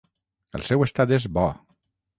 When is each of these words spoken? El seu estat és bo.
El 0.59 0.65
seu 0.71 0.87
estat 0.87 1.15
és 1.21 1.31
bo. 1.39 1.47